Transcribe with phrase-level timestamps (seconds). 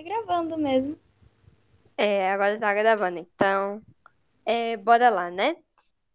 [0.00, 0.98] Tá gravando mesmo.
[1.94, 3.82] É, agora tá gravando, então.
[4.46, 5.54] É, bora lá, né?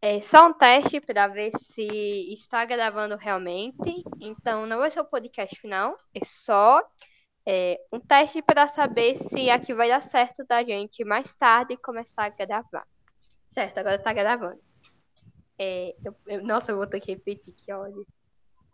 [0.01, 1.85] É só um teste para ver se
[2.33, 4.03] está gravando realmente.
[4.19, 6.81] Então, não vai ser o podcast final, é só
[7.45, 12.25] é, um teste para saber se aqui vai dar certo da gente mais tarde começar
[12.25, 12.87] a gravar.
[13.45, 14.59] Certo, agora tá gravando.
[15.59, 18.03] É, eu- eu- nossa, eu vou ter que repetir, que ódio.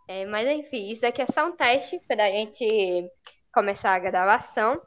[0.07, 3.12] É, mas enfim, isso aqui é só um teste para a gente
[3.53, 4.81] começar a gravação.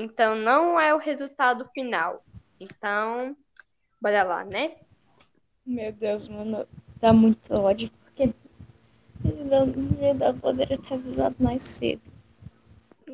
[0.00, 2.24] Então, não é o resultado final.
[2.60, 3.36] Então,
[4.00, 4.76] bora lá, né?
[5.66, 6.64] Meu Deus, mano,
[7.00, 8.32] dá muito ódio, porque
[9.24, 12.12] eu não poderia ter avisado mais cedo.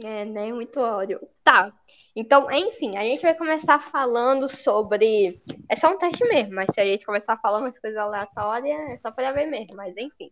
[0.05, 1.27] É, nem muito ódio.
[1.43, 1.73] Tá.
[2.15, 5.43] Então, enfim, a gente vai começar falando sobre.
[5.71, 8.99] É só um teste mesmo, mas se a gente começar falando umas coisas aleatórias, é
[8.99, 10.31] só para ver mesmo, mas enfim.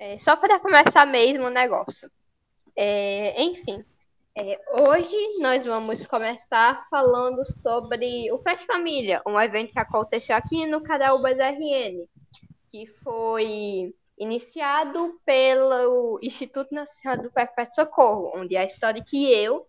[0.00, 2.10] É só para começar mesmo o negócio.
[2.74, 3.84] É, enfim,
[4.38, 10.64] é, hoje nós vamos começar falando sobre o Fest Família, um evento que aconteceu aqui
[10.64, 12.06] no Caraúbas RN,
[12.70, 19.66] que foi iniciado pelo Instituto Nacional do Perpétuo Socorro, onde é a história que eu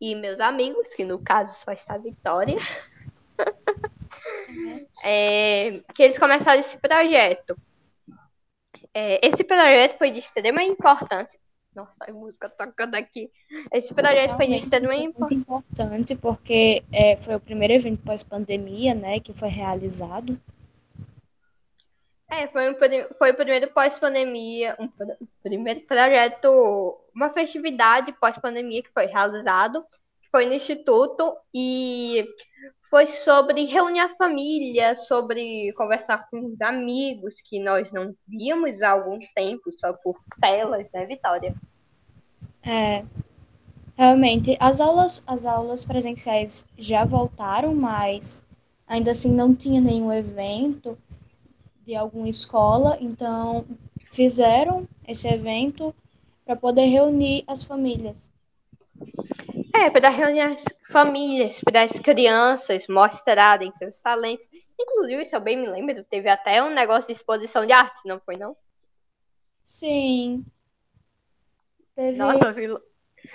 [0.00, 2.56] e meus amigos, que no caso só está a Vitória,
[5.04, 7.54] é, que eles começaram esse projeto.
[8.94, 11.38] É, esse projeto foi de extrema importância.
[11.78, 13.30] Nossa, a música tocando aqui.
[13.72, 19.48] Esse projeto foi muito importante, porque é, foi o primeiro evento pós-pandemia, né, que foi
[19.48, 20.36] realizado.
[22.28, 22.74] É, foi, um,
[23.16, 29.84] foi o primeiro pós-pandemia, um pr- primeiro projeto, uma festividade pós-pandemia que foi realizado,
[30.20, 32.26] que foi no Instituto, e
[32.90, 38.90] foi sobre reunir a família, sobre conversar com os amigos que nós não víamos há
[38.90, 41.54] algum tempo, só por telas, né, Vitória?
[42.68, 43.02] É,
[43.96, 48.46] realmente, as aulas, as aulas presenciais já voltaram, mas
[48.86, 50.98] ainda assim não tinha nenhum evento
[51.82, 53.64] de alguma escola, então
[54.12, 55.94] fizeram esse evento
[56.44, 58.30] para poder reunir as famílias.
[59.74, 64.46] É, para reunir as famílias, para as crianças mostrarem seus talentos.
[64.78, 68.20] Inclusive, se eu bem me lembro, teve até um negócio de exposição de arte, não
[68.20, 68.54] foi, não?
[69.62, 70.44] Sim,
[71.98, 72.54] teve Nossa,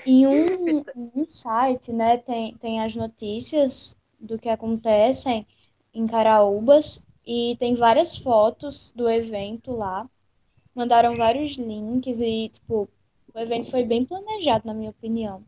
[0.06, 5.46] em um, um site, né, tem, tem as notícias do que acontecem
[5.94, 10.10] em Caraúbas e tem várias fotos do evento lá.
[10.74, 12.88] Mandaram vários links e, tipo,
[13.34, 15.44] o evento foi bem planejado, na minha opinião.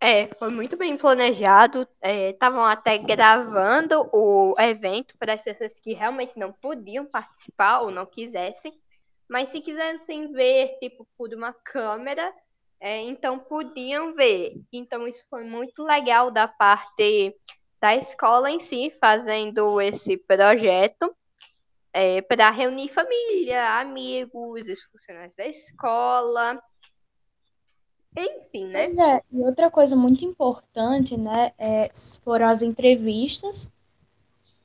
[0.00, 1.86] É, foi muito bem planejado.
[2.02, 8.04] Estavam até gravando o evento para as pessoas que realmente não podiam participar ou não
[8.04, 8.72] quisessem.
[9.30, 12.34] Mas se quisessem ver, tipo, por uma câmera,
[12.80, 14.60] é, então podiam ver.
[14.72, 17.36] Então isso foi muito legal da parte
[17.80, 21.14] da escola em si, fazendo esse projeto.
[22.28, 26.60] para reunir família, amigos, os funcionários da escola.
[28.16, 28.86] Enfim, né?
[28.86, 31.88] Pois é, e outra coisa muito importante, né, é,
[32.24, 33.72] foram as entrevistas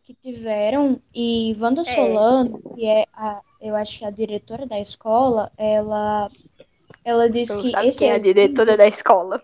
[0.03, 4.79] que tiveram e Wanda Solano, que é a, eu acho que é a diretora da
[4.79, 6.29] escola, ela,
[7.03, 9.43] ela disse Tu que esse quem é a evento- diretora da escola?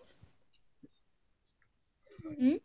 [2.26, 2.60] Hum?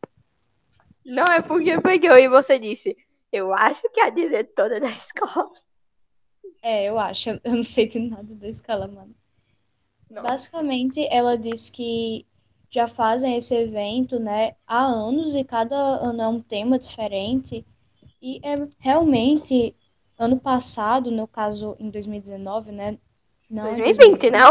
[1.05, 2.97] Não, é porque pegou e você disse.
[3.33, 5.51] Eu acho que é a diretora da escola.
[6.63, 9.15] É, eu acho, eu não sei de nada da escola, mano.
[10.11, 10.29] Nossa.
[10.29, 12.27] Basicamente, ela diz que
[12.69, 17.65] já fazem esse evento, né, há anos e cada ano é um tema diferente.
[18.21, 19.75] E é realmente
[20.19, 22.99] ano passado, no caso em 2019, né,
[23.49, 24.51] não em 2020, não?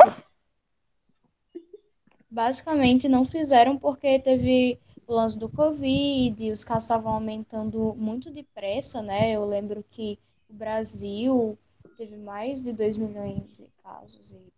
[2.30, 9.02] Basicamente não fizeram porque teve o lance do Covid, os casos estavam aumentando muito depressa,
[9.02, 9.32] né?
[9.32, 11.58] Eu lembro que o Brasil
[11.98, 14.54] teve mais de 2 milhões de casos e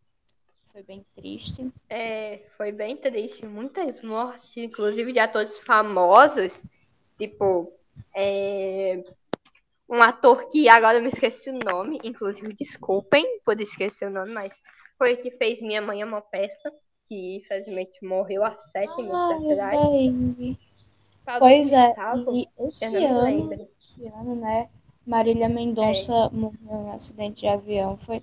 [0.66, 1.72] foi bem triste.
[1.90, 3.46] É, foi bem triste.
[3.46, 6.64] Muitas mortes, inclusive de atores famosos.
[7.18, 7.72] Tipo,
[8.16, 9.04] é,
[9.90, 12.00] um ator que agora eu me esqueci o nome.
[12.04, 14.56] Inclusive, desculpem por esquecer o nome, mas
[14.98, 16.72] foi o que fez Minha Mãe é uma Peça.
[17.08, 20.58] Que infelizmente morreu há sete Ah, atrás.
[21.40, 21.94] Pois é,
[22.34, 24.68] e esse ano, esse ano, né,
[25.06, 27.96] Marília Mendonça morreu em um acidente de avião.
[27.96, 28.22] Foi...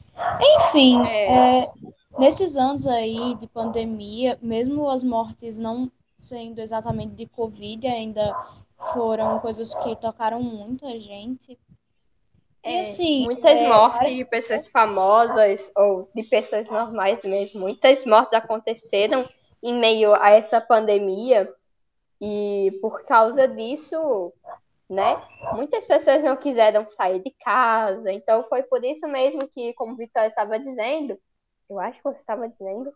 [0.56, 1.60] Enfim, É.
[1.62, 1.70] é,
[2.19, 8.37] nesses anos aí de pandemia, mesmo as mortes não sendo exatamente de Covid, ainda
[8.79, 11.59] foram coisas que tocaram muito a gente.
[12.65, 17.61] E É, assim, muitas é, mortes de pessoas famosas ou de pessoas normais mesmo.
[17.61, 19.29] Muitas mortes aconteceram
[19.62, 21.53] em meio a essa pandemia.
[22.21, 24.32] E por causa disso,
[24.88, 25.20] né,
[25.53, 28.11] muitas pessoas não quiseram sair de casa.
[28.12, 31.19] Então foi por isso mesmo que, como Vitória estava dizendo,
[31.69, 32.93] eu acho que você estava dizendo,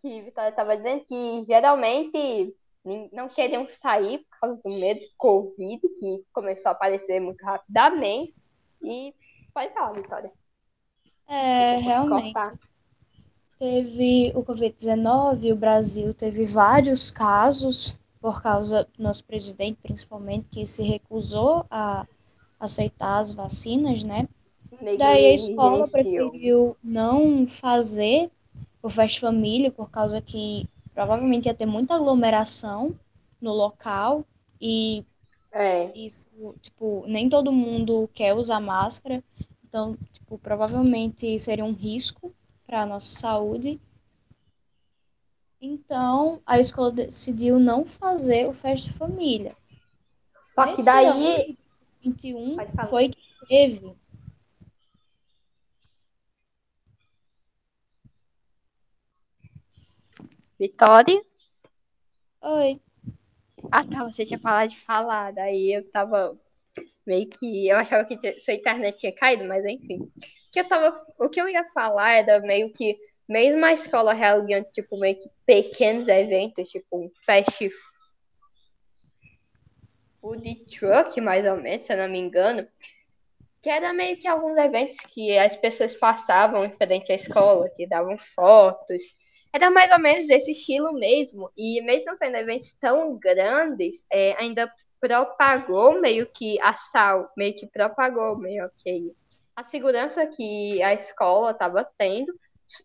[0.00, 2.54] que Vitória estava dizendo que geralmente
[3.12, 8.34] não queriam sair por causa do medo de Covid, que começou a aparecer muito rapidamente.
[8.82, 9.14] E
[9.52, 10.32] pode falar, Vitória.
[11.28, 12.34] É, realmente.
[13.58, 20.64] Teve o Covid-19, o Brasil teve vários casos por causa do nosso presidente, principalmente, que
[20.64, 22.06] se recusou a
[22.58, 24.28] aceitar as vacinas, né?
[24.96, 28.30] Daí a escola preferiu não fazer
[28.80, 30.68] o Festa Família por causa que
[30.98, 32.98] provavelmente ia ter muita aglomeração
[33.40, 34.26] no local
[34.60, 35.06] e
[35.52, 35.96] é.
[35.96, 36.26] isso,
[36.60, 39.22] tipo, nem todo mundo quer usar máscara,
[39.64, 42.34] então, tipo, provavelmente seria um risco
[42.66, 43.80] para a nossa saúde.
[45.60, 49.56] Então, a escola decidiu não fazer o festa de família.
[50.36, 51.06] Só que Nesse daí.
[51.06, 51.56] Ano,
[52.02, 52.56] 21
[52.88, 53.96] foi que teve.
[60.58, 61.22] Vitória?
[62.42, 62.80] Oi.
[63.70, 64.04] Ah, tá.
[64.04, 65.32] Você tinha falado de falar.
[65.32, 66.36] Daí eu tava
[67.06, 67.68] meio que.
[67.68, 70.10] Eu achava que sua internet tinha caído, mas enfim.
[70.52, 72.96] Que eu tava, o que eu ia falar era meio que
[73.28, 77.70] mesmo a escola realizando, tipo, meio que pequenos eventos, tipo um fast
[80.20, 82.66] food truck, mais ou menos, se eu não me engano,
[83.60, 87.86] que era meio que alguns eventos que as pessoas passavam em frente à escola, que
[87.86, 89.27] davam fotos.
[89.52, 91.50] Era mais ou menos desse estilo mesmo.
[91.56, 97.66] E mesmo sendo eventos tão grandes, é, ainda propagou meio que a sal, meio que
[97.66, 99.12] propagou meio que
[99.54, 102.32] a segurança que a escola estava tendo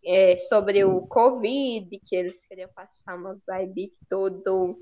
[0.04, 4.78] é, sobre o Covid, que eles queriam passar uma vibe todo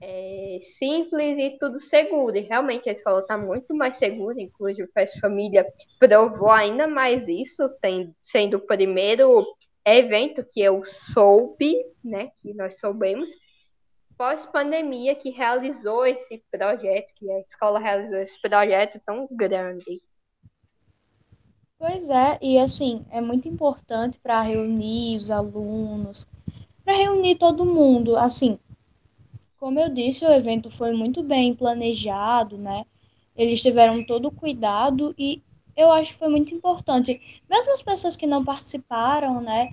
[0.00, 2.36] é, simples e tudo seguro.
[2.36, 5.66] E realmente a escola está muito mais segura, inclusive o Fest Família
[5.98, 9.44] provou ainda mais isso, tem, sendo o primeiro
[9.96, 11.74] evento que eu soube,
[12.04, 13.30] né, que nós soubemos,
[14.16, 20.00] pós-pandemia, que realizou esse projeto, que a escola realizou esse projeto tão grande.
[21.78, 26.26] Pois é, e assim, é muito importante para reunir os alunos,
[26.84, 28.16] para reunir todo mundo.
[28.16, 28.58] Assim,
[29.56, 32.84] como eu disse, o evento foi muito bem planejado, né?
[33.36, 35.40] Eles tiveram todo o cuidado e
[35.78, 37.40] eu acho que foi muito importante.
[37.48, 39.72] Mesmo as pessoas que não participaram, né?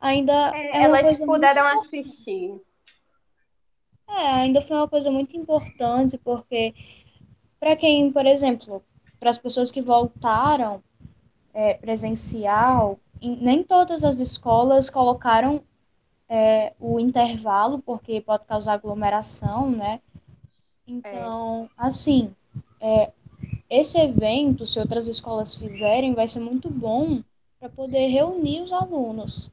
[0.00, 0.50] Ainda.
[0.52, 2.60] É, é elas puderam assistir.
[4.10, 6.74] É, ainda foi uma coisa muito importante, porque
[7.60, 8.84] para quem, por exemplo,
[9.20, 10.82] para as pessoas que voltaram
[11.54, 15.62] é, presencial, nem todas as escolas colocaram
[16.28, 20.00] é, o intervalo, porque pode causar aglomeração, né?
[20.86, 21.86] Então, é.
[21.86, 22.34] assim,
[22.80, 23.12] é,
[23.78, 27.22] esse evento, se outras escolas fizerem, vai ser muito bom
[27.58, 29.50] para poder reunir os alunos.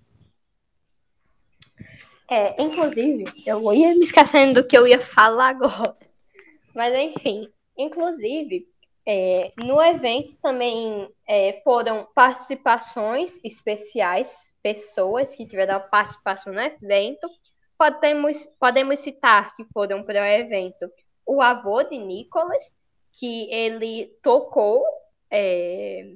[2.29, 5.97] É, inclusive, eu ia me esquecendo do que eu ia falar agora.
[6.73, 8.65] Mas enfim, inclusive,
[9.05, 17.27] é, no evento também é, foram participações especiais, pessoas que tiveram participação no evento.
[17.77, 20.89] Podemos, podemos citar que foram para o evento
[21.25, 22.73] o avô de Nicolas,
[23.13, 24.83] que ele tocou
[25.29, 26.13] é,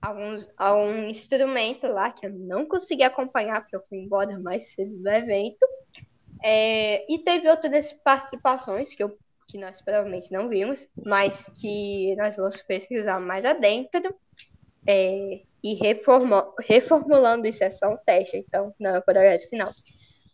[0.00, 4.96] alguns, algum instrumento lá que eu não consegui acompanhar, porque eu fui embora mais cedo
[4.96, 5.66] do evento.
[6.42, 9.16] É, e teve outras participações que eu
[9.46, 14.14] que nós provavelmente não vimos, mas que nós vamos pesquisar mais adentro
[14.86, 15.74] é, e
[16.60, 19.70] reformulando isso é só um teste, então não é o projeto final.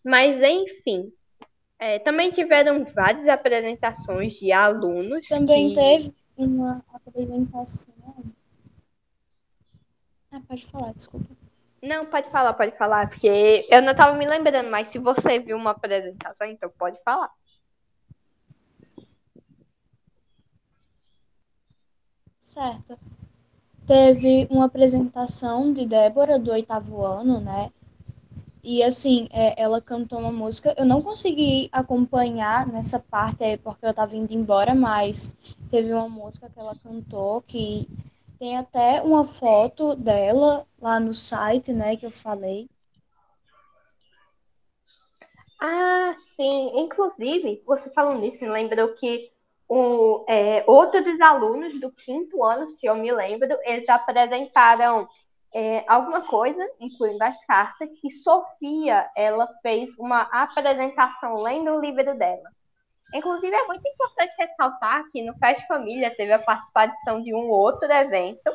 [0.05, 1.13] Mas, enfim,
[1.81, 5.27] é, também tiveram várias apresentações de alunos.
[5.27, 5.77] Também que...
[5.77, 7.95] teve uma apresentação.
[10.31, 11.35] Ah, pode falar, desculpa.
[11.83, 15.57] Não, pode falar, pode falar, porque eu não estava me lembrando, mas se você viu
[15.57, 17.31] uma apresentação, então pode falar.
[22.39, 22.99] Certo.
[23.87, 27.73] Teve uma apresentação de Débora do oitavo ano, né?
[28.63, 30.75] E assim, é, ela cantou uma música.
[30.77, 36.09] Eu não consegui acompanhar nessa parte aí porque eu tava indo embora, mas teve uma
[36.09, 37.89] música que ela cantou que
[38.39, 42.69] tem até uma foto dela lá no site, né, que eu falei.
[45.61, 46.73] Ah, sim.
[46.75, 49.31] Inclusive, você falando nisso, me lembrou que
[49.69, 55.07] o, é, outro dos alunos do quinto ano, se eu me lembro, eles apresentaram
[55.55, 62.17] é, alguma coisa, incluindo as cartas, e Sofia, ela fez uma apresentação lendo o livro
[62.17, 62.51] dela.
[63.13, 67.91] Inclusive, é muito importante ressaltar que no Fest Família teve a participação de um outro
[67.91, 68.51] evento,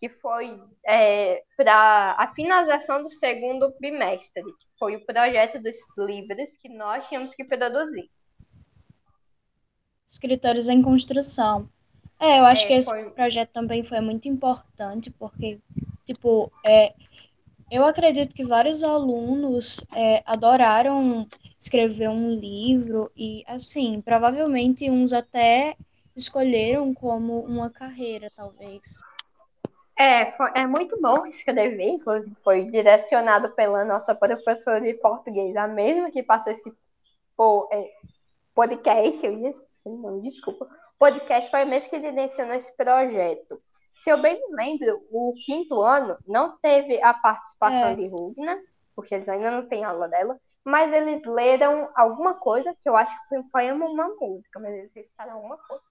[0.00, 6.50] que foi é, para a finalização do segundo bimestre, que foi o projeto dos livros
[6.60, 8.10] que nós tínhamos que produzir.
[10.06, 11.68] Escritores em construção.
[12.20, 13.10] É, eu acho é, que esse foi...
[13.10, 15.60] projeto também foi muito importante, porque,
[16.04, 16.94] tipo, é,
[17.70, 21.26] eu acredito que vários alunos é, adoraram
[21.58, 25.74] escrever um livro e, assim, provavelmente uns até
[26.14, 29.00] escolheram como uma carreira, talvez.
[29.96, 35.68] É, foi, é muito bom escrever, inclusive foi direcionado pela nossa professora de português, a
[35.68, 36.72] mesma que passou esse
[37.36, 37.90] pô, é,
[38.54, 39.50] podcast, eu ia
[40.22, 40.68] desculpa,
[40.98, 43.60] podcast foi a mesma que direcionou esse projeto.
[43.96, 47.94] Se eu bem me lembro, o quinto ano não teve a participação é.
[47.94, 48.60] de Rugna,
[48.94, 53.12] porque eles ainda não têm aula dela, mas eles leram alguma coisa, que eu acho
[53.28, 55.82] que foi uma música, mas eles recitaram alguma coisa.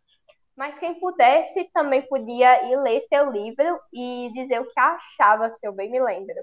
[0.55, 5.65] Mas quem pudesse também podia ir ler seu livro e dizer o que achava, se
[5.65, 6.35] eu bem me lembro.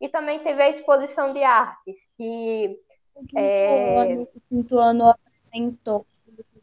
[0.00, 2.74] E também teve a exposição de artes, que.
[3.14, 3.98] O quinto, é...
[3.98, 6.06] ano, o quinto ano apresentou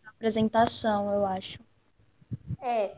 [0.06, 1.60] a apresentação, eu acho.
[2.62, 2.92] É.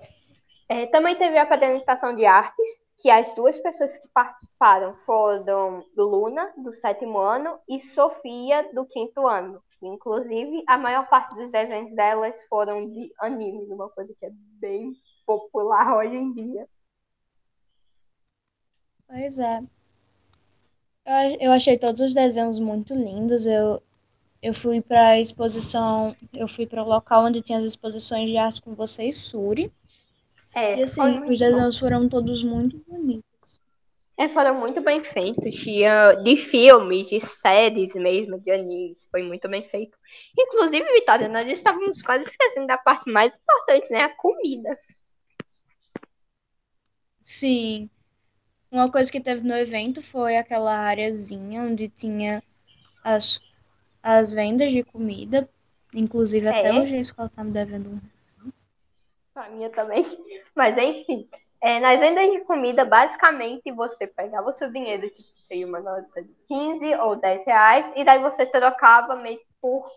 [0.72, 0.88] é.
[0.88, 6.72] Também teve a apresentação de artes, que as duas pessoas que participaram foram Luna, do
[6.72, 9.62] sétimo ano, e Sofia, do quinto ano.
[9.82, 14.94] Inclusive, a maior parte dos desenhos delas foram de anime, uma coisa que é bem
[15.26, 16.68] popular hoje em dia.
[19.08, 19.60] Pois é.
[21.06, 23.46] Eu, eu achei todos os desenhos muito lindos.
[23.46, 23.82] Eu,
[24.42, 28.38] eu fui para a exposição, eu fui para o local onde tinha as exposições de
[28.38, 29.74] arte com você e Suri.
[30.54, 31.80] É, e assim, os desenhos bom.
[31.80, 33.62] foram todos muito bonitos.
[34.18, 35.56] É, foram muito bem feitos.
[35.56, 39.08] Tinha de filmes, de séries mesmo, de animes.
[39.10, 39.98] Foi muito bem feito.
[40.38, 44.04] Inclusive, Vitória, nós estávamos quase esquecendo da parte mais importante, né?
[44.04, 44.78] A comida.
[47.20, 47.90] Sim.
[48.70, 52.44] Uma coisa que teve no evento foi aquela areazinha onde tinha
[53.04, 53.42] as,
[54.04, 55.50] as vendas de comida.
[55.94, 56.50] Inclusive, é.
[56.50, 58.00] até hoje a escola tá me devendo um
[59.36, 60.04] a minha também.
[60.56, 61.28] Mas enfim,
[61.62, 66.24] é, nas vendas de comida, basicamente você pegava o seu dinheiro, que seria uma nota
[66.24, 69.88] de 15 ou 10 reais, e daí você trocava meio por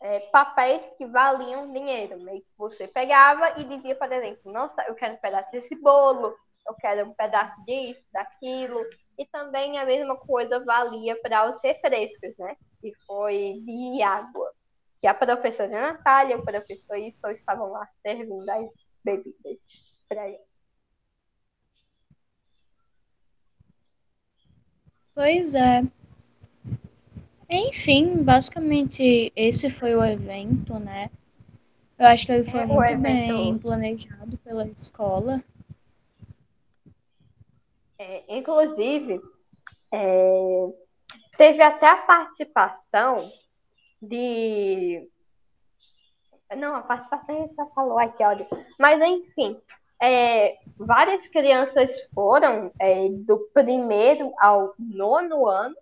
[0.00, 2.20] é, papéis que valiam dinheiro.
[2.20, 6.36] Meio que você pegava e dizia, por exemplo, nossa, eu quero um pedaço desse bolo,
[6.66, 8.78] eu quero um pedaço disso, daquilo.
[9.18, 12.56] E também a mesma coisa valia para os refrescos, né?
[12.80, 14.52] Que foi de água
[15.00, 18.66] que a professora Natália e o professor Y estavam lá servindo as
[19.04, 20.38] bebidas para ele.
[25.14, 25.82] Pois é.
[27.48, 31.10] Enfim, basicamente esse foi o evento, né?
[31.98, 33.02] Eu acho que ele foi é, muito evento...
[33.02, 35.42] bem planejado pela escola.
[37.98, 39.20] É, inclusive,
[39.92, 40.66] é,
[41.38, 43.32] teve até a participação
[44.00, 45.08] de.
[46.56, 48.46] Não, a participação já falou aqui, olha.
[48.78, 49.60] Mas, enfim,
[50.00, 55.74] é, várias crianças foram é, do primeiro ao nono ano,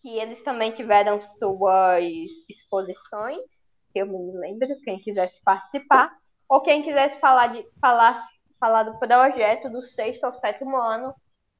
[0.00, 2.04] que eles também tiveram suas
[2.48, 6.16] exposições, se eu me lembro, quem quisesse participar,
[6.48, 8.24] ou quem quisesse falar, de, falar,
[8.60, 11.12] falar do projeto do sexto ao sétimo ano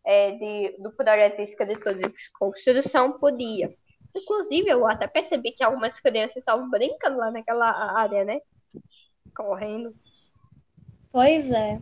[0.05, 3.75] é, de, do projeto escritores de construção, podia.
[4.17, 8.41] Inclusive, eu até percebi que algumas crianças estavam brincando lá naquela área, né?
[9.35, 9.95] Correndo.
[11.13, 11.81] Pois é.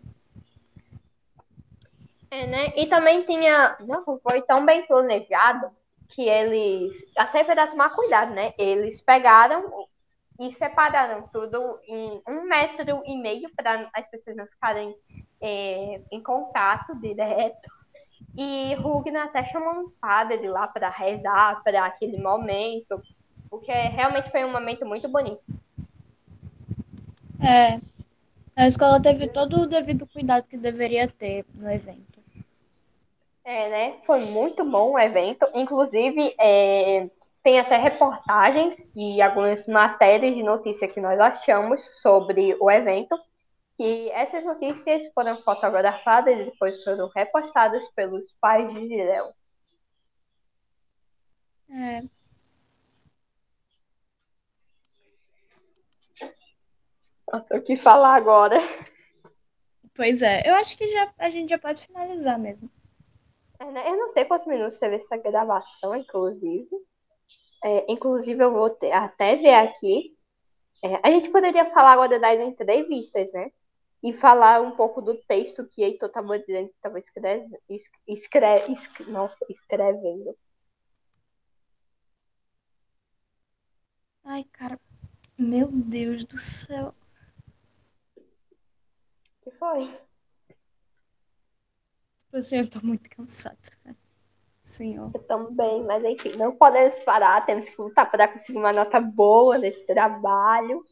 [2.31, 2.73] É, né?
[2.75, 3.77] E também tinha.
[3.81, 5.69] Nossa, foi tão bem planejado
[6.09, 7.03] que eles.
[7.17, 8.53] Até para tomar cuidado, né?
[8.57, 9.87] Eles pegaram
[10.39, 14.95] e separaram tudo em um metro e meio para as pessoas não ficarem
[15.41, 17.69] é, em contato direto.
[18.37, 23.01] E Rugna até chamou um padre lá para rezar para aquele momento,
[23.49, 25.43] porque realmente foi um momento muito bonito.
[27.41, 27.79] É.
[28.55, 32.15] A escola teve todo o devido cuidado que deveria ter no evento.
[33.43, 33.93] É, né?
[34.05, 35.45] Foi muito bom o evento.
[35.53, 37.09] Inclusive, é,
[37.43, 43.15] tem até reportagens e algumas matérias de notícia que nós achamos sobre o evento
[43.75, 49.29] que essas notícias foram fotografadas e depois foram repostadas pelos pais de Gideon.
[51.69, 52.03] É.
[57.31, 58.57] Nossa, o que falar agora?
[59.93, 62.69] Pois é, eu acho que já, a gente já pode finalizar mesmo.
[63.59, 63.89] É, né?
[63.89, 66.69] Eu não sei quantos minutos teve essa gravação, inclusive.
[67.63, 70.15] É, inclusive, eu vou ter, até ver aqui.
[70.83, 73.51] É, a gente poderia falar agora das entrevistas, né?
[74.05, 77.57] E falar um pouco do texto que Heitor estava dizendo que estava escrevendo.
[78.07, 80.37] Escreve, escreve, nossa, escrevendo.
[84.23, 84.79] Ai, cara.
[85.35, 86.93] Meu Deus do céu.
[88.15, 88.21] O
[89.41, 89.87] que foi?
[92.19, 93.57] Tipo assim, eu tô muito cansada.
[94.63, 95.09] Senhor.
[95.15, 99.57] Eu também, mas enfim, não podemos parar, temos que lutar para conseguir uma nota boa
[99.57, 100.85] nesse trabalho.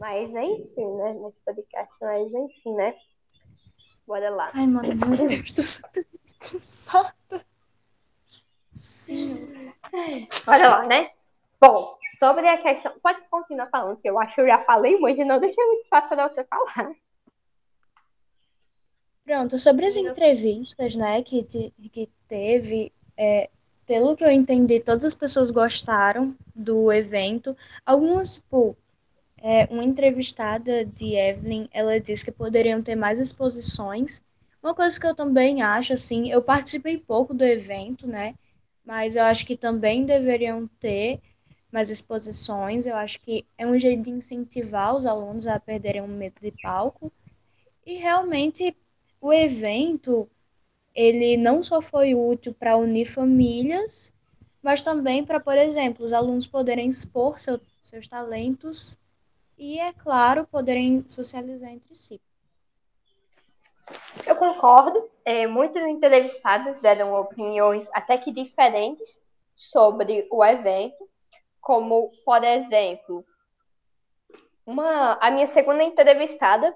[0.00, 1.12] Mas enfim, né?
[1.12, 2.94] Nesse podcast, mas enfim, né?
[4.06, 4.50] Bora lá.
[4.54, 7.46] Ai, mano, meu Deus do céu, tô muito cansada.
[8.72, 9.36] Sim.
[10.46, 11.10] Bora lá, né?
[11.60, 12.98] Bom, sobre a questão.
[13.02, 15.82] Pode continuar falando, que eu acho que eu já falei muito e não deixei muito
[15.82, 16.94] espaço para você falar.
[19.22, 23.50] Pronto, sobre as entrevistas, né, que, te, que teve, é,
[23.86, 27.54] pelo que eu entendi, todas as pessoas gostaram do evento.
[27.84, 28.76] Algumas, tipo,
[29.42, 34.22] é, uma entrevistada de Evelyn, ela disse que poderiam ter mais exposições.
[34.62, 38.34] Uma coisa que eu também acho, assim, eu participei pouco do evento, né,
[38.84, 41.20] mas eu acho que também deveriam ter
[41.72, 42.86] mais exposições.
[42.86, 46.52] Eu acho que é um jeito de incentivar os alunos a perderem o medo de
[46.62, 47.12] palco.
[47.86, 48.76] E realmente
[49.20, 50.28] o evento
[50.94, 54.14] ele não só foi útil para unir famílias,
[54.62, 58.98] mas também para, por exemplo, os alunos poderem expor seu, seus talentos
[59.60, 62.18] e, é claro, poderem socializar entre si.
[64.26, 65.08] Eu concordo.
[65.22, 69.20] É, muitos entrevistados deram opiniões até que diferentes
[69.54, 71.06] sobre o evento,
[71.60, 73.24] como, por exemplo,
[74.64, 76.74] uma, a minha segunda entrevistada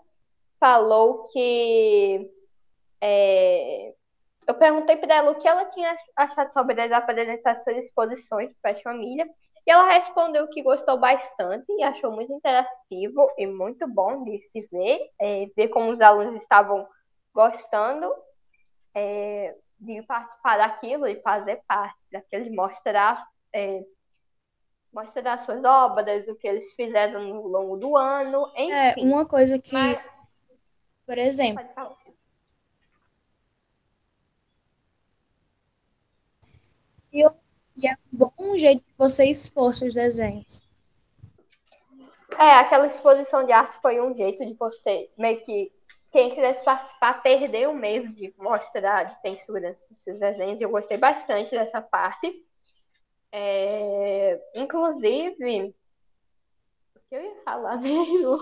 [0.60, 2.30] falou que
[3.00, 3.94] é,
[4.46, 8.56] eu perguntei para ela o que ela tinha achado sobre as apresentações e exposições de
[8.62, 9.26] Pet Família.
[9.66, 14.60] E ela respondeu que gostou bastante e achou muito interativo e muito bom de se
[14.70, 16.86] ver, é, ver como os alunos estavam
[17.32, 18.12] gostando
[18.94, 23.82] é, de participar daquilo e fazer parte daquele mostrar, é,
[24.92, 28.72] mostrar suas obras, o que eles fizeram no longo do ano, enfim.
[28.72, 29.98] É, uma coisa que, Mas...
[31.06, 31.64] por exemplo,
[37.14, 37.24] E,
[37.76, 40.62] e é um bom jeito de você expor seus desenhos.
[42.38, 45.72] É, aquela exposição de arte foi um jeito de você, meio que,
[46.10, 50.60] quem quisesse participar, perder o medo de mostrar, de ter insegurança nos seus desenhos.
[50.60, 52.32] Eu gostei bastante dessa parte.
[53.32, 55.74] É, inclusive,
[56.94, 58.38] o que eu ia falar mesmo?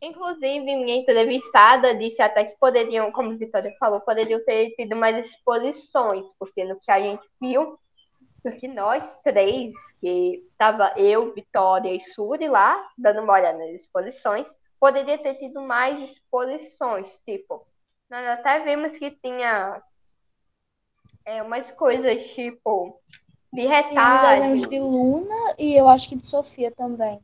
[0.00, 5.26] Inclusive, minha entrevistada disse até que poderiam, como a Vitória falou, poderiam ter tido mais
[5.26, 7.78] exposições, porque no que a gente viu,
[8.42, 14.54] porque nós três, que estava eu, Vitória e Suri lá, dando uma olhada nas exposições,
[14.80, 17.66] poderia ter tido mais exposições, tipo,
[18.10, 19.82] nós até vimos que tinha
[21.24, 23.00] é, umas coisas, tipo,
[23.52, 23.88] de retalho.
[23.88, 27.22] Tinha os desenhos de Luna e eu acho que de Sofia também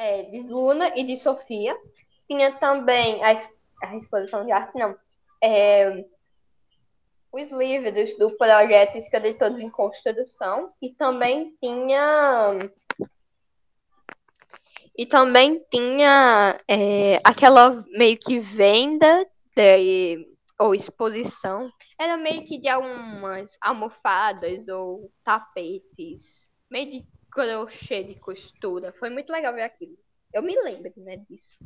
[0.00, 1.76] é, de Luna e de Sofia.
[2.26, 3.38] Tinha também a,
[3.82, 4.96] a exposição de arte, não.
[5.42, 6.04] É,
[7.32, 10.72] os livros do projeto Escritores em Construção.
[10.80, 12.70] E também tinha.
[14.96, 20.26] E também tinha é, aquela meio que venda de,
[20.58, 21.70] ou exposição.
[21.98, 26.50] Era meio que de algumas almofadas ou tapetes.
[26.70, 28.92] Meio de crochê de costura.
[28.98, 29.96] Foi muito legal ver aquilo.
[30.32, 31.58] Eu me lembro, né, disso.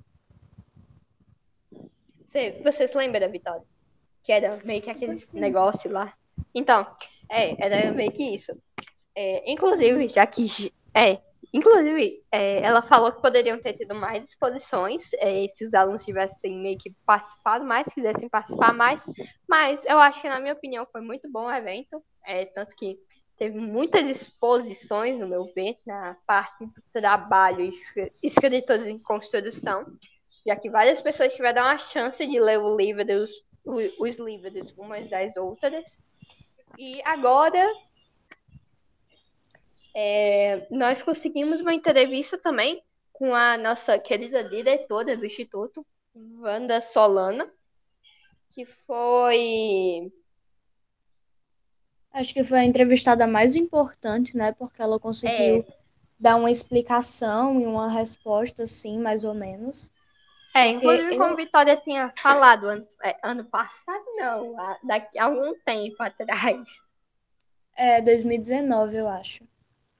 [2.25, 3.67] Você, você se lembra Vitória?
[4.25, 6.13] Que era meio que aquele negócio lá.
[6.55, 6.87] Então,
[7.31, 8.53] é, era meio que isso.
[9.15, 10.73] É, inclusive, já que.
[10.95, 11.21] É,
[11.53, 16.57] inclusive, é, ela falou que poderiam ter tido mais exposições é, se os alunos tivessem
[16.59, 19.05] meio que participado mais, quisessem participar mais.
[19.49, 22.03] Mas eu acho que, na minha opinião, foi muito bom o evento.
[22.27, 22.99] É, tanto que
[23.37, 27.71] teve muitas exposições, no meu ver, na parte do trabalho
[28.23, 29.85] escritores em construção,
[30.47, 33.31] já que várias pessoas tiveram a chance de ler o livro dos,
[33.65, 35.99] os livros umas das outras.
[36.79, 37.67] E agora
[39.95, 47.51] é, nós conseguimos uma entrevista também com a nossa querida diretora do Instituto, Wanda Solana,
[48.53, 50.13] que foi
[52.15, 54.53] Acho que foi a entrevistada mais importante, né?
[54.53, 55.77] Porque ela conseguiu é.
[56.19, 59.93] dar uma explicação e uma resposta, assim, mais ou menos.
[60.55, 66.01] É, inclusive, como Vitória tinha falado ano, é, ano passado, não, daqui a algum tempo
[66.01, 66.81] atrás.
[67.77, 69.43] É, 2019, eu acho.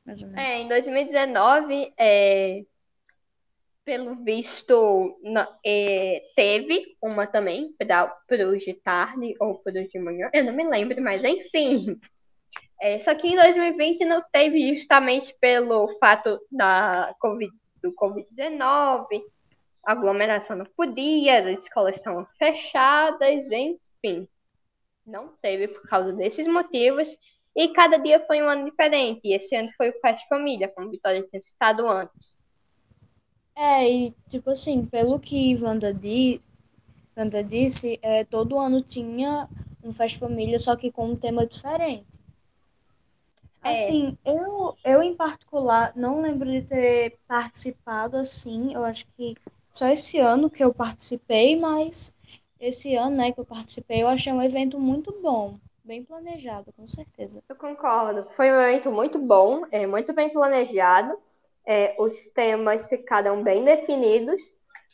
[0.07, 0.45] Mais ou menos.
[0.45, 2.65] É, em 2019, é,
[3.85, 8.17] pelo visto, não, é, teve uma também para
[8.49, 11.99] os de tarde ou para os de manhã, eu não me lembro, mas enfim.
[12.81, 19.34] É, só que em 2020 não teve justamente pelo fato da COVID, do Covid-19, a
[19.87, 24.29] aglomeração não podia, as escolas estavam fechadas, enfim.
[25.07, 27.17] Não teve por causa desses motivos.
[27.57, 29.21] E cada dia foi um ano diferente.
[29.25, 32.41] E esse ano foi o Festa Família, como Vitória tinha citado antes.
[33.57, 36.41] É, e tipo assim, pelo que Wanda, di,
[37.17, 39.49] Wanda disse, é, todo ano tinha
[39.83, 42.25] um Festa Família, só que com um tema diferente.
[43.63, 43.73] É.
[43.73, 48.75] Assim, eu, eu em particular não lembro de ter participado assim.
[48.75, 49.35] Eu acho que
[49.75, 52.15] só esse ano que eu participei, mas
[52.61, 56.87] esse ano, né, que eu participei, eu achei um evento muito bom, bem planejado, com
[56.87, 57.43] certeza.
[57.49, 58.25] Eu concordo.
[58.37, 61.19] Foi um evento muito bom, é, muito bem planejado.
[61.67, 64.41] É, os temas ficaram bem definidos.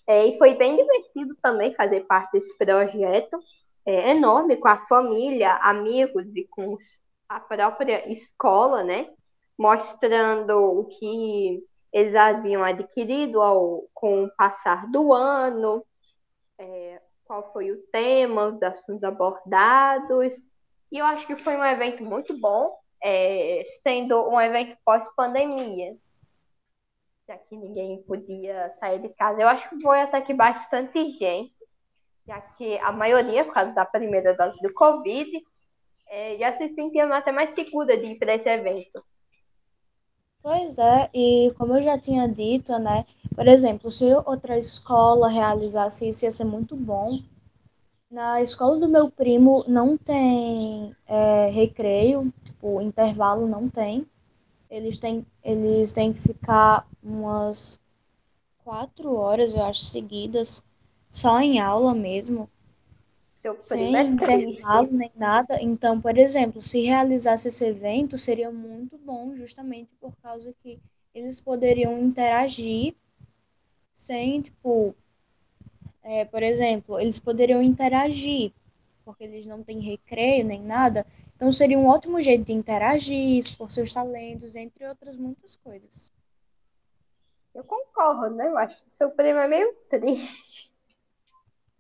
[0.09, 3.38] É, e foi bem divertido também fazer parte desse projeto
[3.85, 6.79] é, enorme com a família, amigos e com
[7.29, 9.11] a própria escola, né?
[9.59, 15.85] Mostrando o que eles haviam adquirido ao, com o passar do ano,
[16.59, 20.37] é, qual foi o tema, os assuntos abordados.
[20.90, 25.90] E eu acho que foi um evento muito bom, é, sendo um evento pós-pandemia,
[27.26, 29.40] já que ninguém podia sair de casa.
[29.40, 31.55] Eu acho que foi até que bastante gente,
[32.26, 35.31] já que a maioria, por causa da primeira dose do Covid,
[36.09, 39.05] é, já se sentia até mais segura de ir para esse evento.
[40.42, 43.05] Pois é, e como eu já tinha dito, né?
[43.35, 47.20] Por exemplo, se outra escola realizasse isso, ia ser muito bom.
[48.11, 54.07] Na escola do meu primo não tem é, recreio, tipo, intervalo não tem.
[54.70, 57.81] Eles têm, eles têm que ficar umas
[58.64, 60.64] quatro horas, eu acho, seguidas,
[61.11, 62.48] só em aula mesmo
[63.40, 65.62] Seu sem é intervalo nem nada.
[65.62, 70.79] Então, por exemplo, se realizasse esse evento, seria muito bom, justamente por causa que
[71.14, 72.94] eles poderiam interagir
[73.94, 74.94] sem, tipo,
[76.03, 78.53] é, por exemplo, eles poderiam interagir,
[79.07, 81.07] porque eles não têm recreio nem nada.
[81.35, 86.12] Então, seria um ótimo jeito de interagir, expor seus talentos, entre outras muitas coisas.
[87.55, 88.48] Eu concordo, né?
[88.48, 90.70] Eu acho que seu primo é meio triste.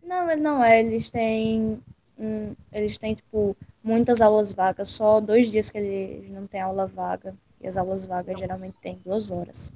[0.02, 0.80] Não, ele não é.
[0.80, 1.82] Eles têm,
[2.72, 4.88] eles têm, tipo, muitas aulas vagas.
[4.88, 7.34] Só dois dias que eles não têm aula vaga.
[7.60, 9.72] E as aulas vagas geralmente têm duas horas.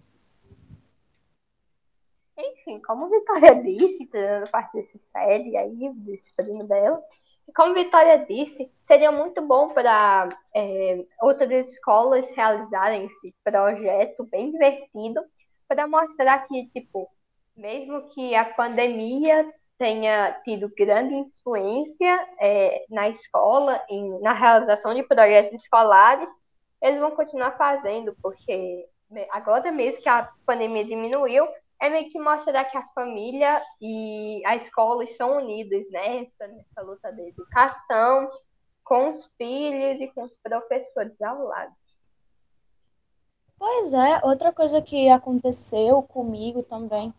[2.37, 7.01] Enfim, como Vitória disse, dando parte desse série aí, desse primo dela,
[7.47, 14.51] e como Vitória disse, seria muito bom para é, outras escolas realizarem esse projeto bem
[14.51, 15.23] divertido,
[15.69, 17.09] para mostrar que, tipo,
[17.57, 25.03] mesmo que a pandemia tenha tido grande influência é, na escola, em, na realização de
[25.03, 26.31] projetos escolares,
[26.81, 28.87] eles vão continuar fazendo, porque
[29.31, 31.47] agora mesmo que a pandemia diminuiu,
[31.81, 37.13] é meio que mostrar que a família e a escola estão unidas nessa, nessa luta
[37.13, 38.31] de educação,
[38.85, 41.75] com os filhos e com os professores ao lado.
[43.59, 47.15] Pois é, outra coisa que aconteceu comigo também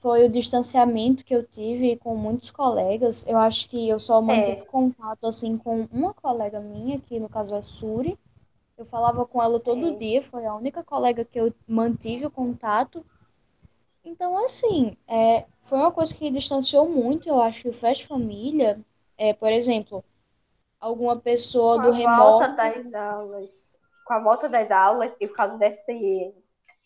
[0.00, 3.26] foi o distanciamento que eu tive com muitos colegas.
[3.28, 4.64] Eu acho que eu só mantive É.
[4.64, 8.18] contato assim com uma colega minha, que no caso é Suri.
[8.78, 9.94] Eu falava com ela todo É.
[9.94, 13.04] dia, foi a única colega que eu mantive o contato.
[14.04, 18.80] Então, assim, é, foi uma coisa que distanciou muito, eu acho que o Fest Família,
[19.18, 20.02] é, por exemplo,
[20.80, 22.56] alguma pessoa Com do a volta remoto.
[22.56, 23.50] das aulas,
[24.04, 26.34] com a volta das aulas e por causa desse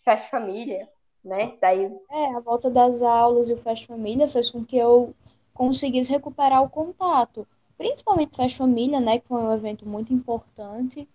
[0.04, 0.88] festa família,
[1.24, 1.56] né?
[1.60, 5.14] Daí É, a volta das aulas e o Fest Família fez com que eu
[5.52, 7.46] conseguisse recuperar o contato.
[7.76, 11.06] Principalmente o Fest Família, né, que foi um evento muito importante.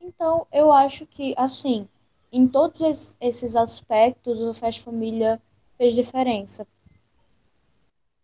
[0.00, 1.88] Então, eu acho que, assim,
[2.32, 5.40] em todos es- esses aspectos, o Fest Família
[5.78, 6.66] fez diferença.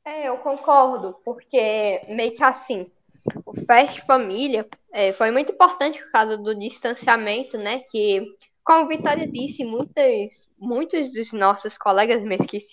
[0.04, 2.90] É, eu concordo, porque meio que assim,
[3.46, 7.80] o Fest Família é, foi muito importante por causa do distanciamento, né?
[7.90, 8.22] Que,
[8.68, 12.22] como Vitória disse, muitas, muitos dos nossos colegas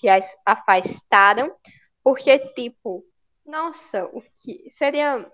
[0.10, 1.56] as- afastaram,
[2.04, 3.06] porque, tipo,
[3.46, 5.26] nossa, o que seria.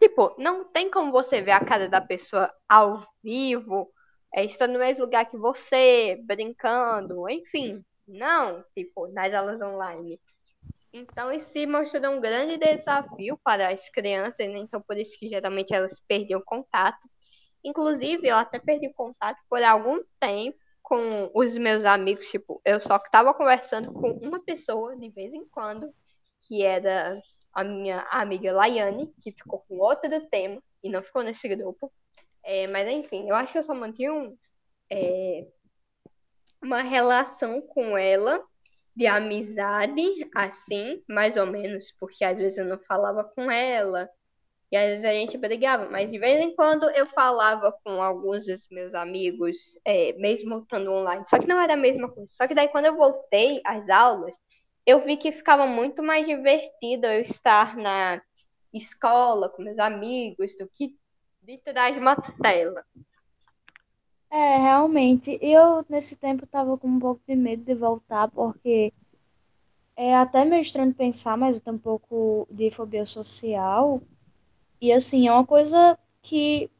[0.00, 3.90] Tipo, não tem como você ver a cara da pessoa ao vivo,
[4.34, 7.82] é, estando no mesmo lugar que você, brincando, enfim.
[8.06, 10.20] Não, tipo, nas aulas online.
[10.92, 14.58] Então, isso se mostrou um grande desafio para as crianças, né?
[14.58, 16.98] Então, por isso que geralmente elas perdiam contato.
[17.64, 22.28] Inclusive, eu até perdi contato por algum tempo com os meus amigos.
[22.28, 25.92] Tipo, eu só tava conversando com uma pessoa de vez em quando,
[26.42, 27.18] que era
[27.52, 31.92] a minha amiga Laiane, que ficou com outro tema e não ficou nesse grupo.
[32.42, 34.36] É, mas enfim, eu acho que eu só mantinha um,
[34.90, 35.46] é,
[36.62, 38.44] uma relação com ela
[38.94, 40.02] de amizade,
[40.34, 44.08] assim, mais ou menos, porque às vezes eu não falava com ela,
[44.72, 48.46] e às vezes a gente brigava, mas de vez em quando eu falava com alguns
[48.46, 51.26] dos meus amigos, é, mesmo estando online.
[51.28, 52.32] Só que não era a mesma coisa.
[52.32, 54.34] Só que daí quando eu voltei às aulas,
[54.86, 58.22] eu vi que ficava muito mais divertido eu estar na
[58.72, 60.96] escola com meus amigos do que
[61.62, 62.82] trás de uma tela.
[64.30, 65.38] É, realmente.
[65.42, 68.90] Eu, nesse tempo, tava com um pouco de medo de voltar, porque
[69.94, 74.00] é até meio estranho pensar, mas eu tenho um pouco de fobia social.
[74.82, 76.70] E, assim, é uma coisa que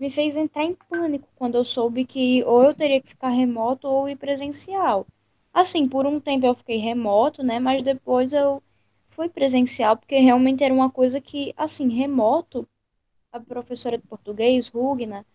[0.00, 3.86] me fez entrar em pânico quando eu soube que ou eu teria que ficar remoto
[3.88, 5.06] ou ir presencial.
[5.52, 7.60] Assim, por um tempo eu fiquei remoto, né?
[7.60, 8.62] Mas depois eu
[9.08, 12.66] fui presencial, porque realmente era uma coisa que, assim, remoto,
[13.32, 15.26] a professora de português, Rugna,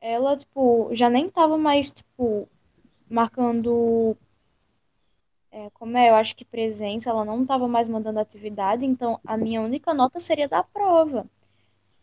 [0.00, 2.48] ela, tipo, já nem tava mais, tipo,
[3.10, 4.16] marcando.
[5.52, 6.10] É, como é?
[6.10, 10.18] Eu acho que presença, ela não tava mais mandando atividade, então a minha única nota
[10.20, 11.24] seria da prova.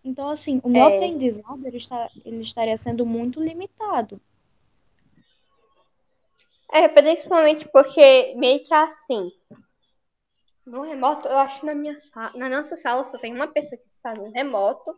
[0.08, 0.96] Então, assim, o meu É.
[0.96, 4.22] aprendizado ele, está, ele estaria sendo muito limitado.
[6.72, 9.30] É, principalmente porque meio que assim.
[10.66, 13.78] No remoto, eu acho que na minha sala, na nossa sala só tem uma pessoa
[13.78, 14.98] que está no remoto.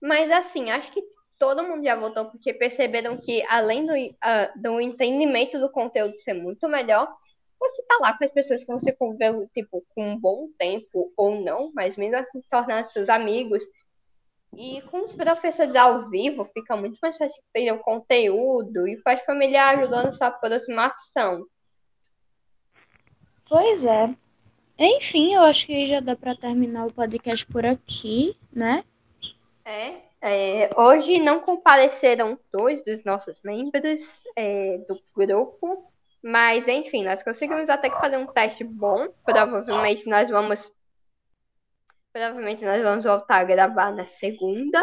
[0.00, 1.02] Mas assim, acho que
[1.38, 3.92] todo mundo já voltou porque perceberam que além do,
[4.22, 7.14] ah, do entendimento do conteúdo ser muito melhor,
[7.60, 11.40] você tá lá com as pessoas que você conviveu, tipo, com um bom tempo ou
[11.42, 13.62] não, mas mesmo assim se tornar seus amigos.
[14.56, 19.22] E com os professores ao vivo, fica muito mais fácil entender o conteúdo e faz
[19.24, 21.46] familiar ajudando essa aproximação.
[23.48, 24.14] Pois é.
[24.78, 28.82] Enfim, eu acho que já dá para terminar o podcast por aqui, né?
[29.64, 35.84] É, é, hoje não compareceram dois dos nossos membros é, do grupo,
[36.22, 39.08] mas enfim, nós conseguimos até que fazer um teste bom.
[39.24, 40.72] Provavelmente nós vamos.
[42.16, 44.80] Provavelmente nós vamos voltar a gravar na segunda.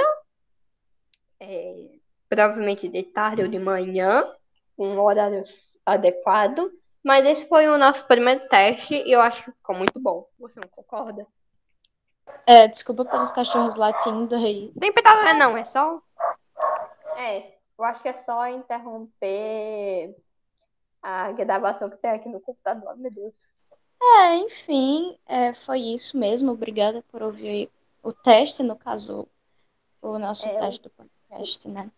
[1.39, 1.89] É,
[2.29, 4.31] provavelmente de tarde ou de manhã,
[4.77, 5.41] um horário
[5.83, 6.71] adequado.
[7.03, 10.27] Mas esse foi o nosso primeiro teste e eu acho que ficou muito bom.
[10.37, 11.25] Você não concorda?
[12.45, 14.71] É, desculpa pelos cachorros latindo aí.
[14.79, 15.99] Tem pedal, não, é só.
[17.17, 20.15] É, eu acho que é só interromper
[21.01, 23.62] a gravação que tem aqui no computador, meu Deus.
[24.05, 26.51] É, enfim, é, foi isso mesmo.
[26.51, 27.69] Obrigada por ouvir
[28.03, 29.27] o teste, no caso,
[30.01, 31.89] o nosso É, teste do podcast, né?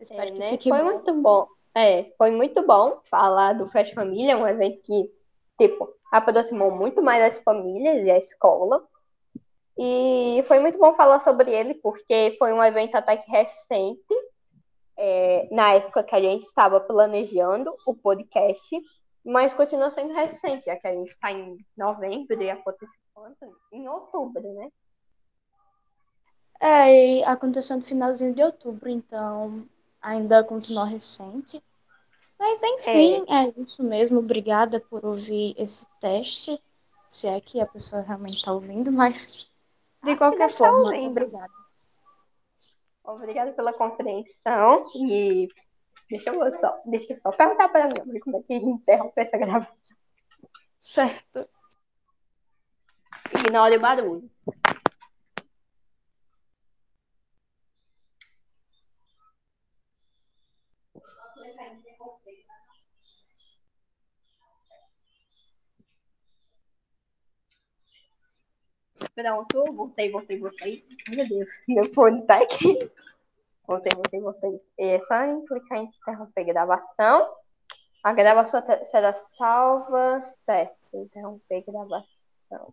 [0.00, 0.76] Espero É, que né?
[0.76, 0.84] Foi bom.
[0.84, 1.48] muito bom.
[1.74, 5.12] É, foi muito bom falar do Fest Família, um evento que,
[5.58, 8.86] tipo, aproximou muito mais as famílias e a escola.
[9.76, 14.14] E foi muito bom falar sobre ele, porque foi um evento até que recente,
[14.96, 18.80] é, na época que a gente estava planejando o podcast,
[19.26, 22.94] mas continua sendo recente, já que a gente está em novembro e aconteceu?
[23.72, 24.68] Em outubro, né?
[26.60, 29.66] É, e aconteceu no finalzinho de outubro, então
[30.00, 31.62] ainda continua recente.
[32.38, 34.20] Mas enfim, é isso mesmo.
[34.20, 36.62] Obrigada por ouvir esse teste.
[37.08, 39.48] Se é que a pessoa realmente está ouvindo, mas
[40.04, 41.10] de que qualquer tá forma, ouvindo.
[41.10, 41.52] obrigada.
[43.04, 45.48] Obrigada pela compreensão e
[46.08, 49.36] deixa eu só, deixa eu só perguntar para minha mãe como é que interrompe essa
[49.38, 49.96] gravação.
[50.80, 51.48] Certo.
[53.32, 54.30] Ignore o barulho.
[69.14, 70.86] Pronto, voltei, voltei, voltei.
[71.08, 72.78] Meu Deus, meu fone tá aqui.
[73.66, 74.60] Voltei, voltei, voltei.
[74.78, 77.36] É só em clicar em interromper gravação.
[78.02, 80.22] A gravação será salva.
[80.44, 82.70] Certo, interromper gravação.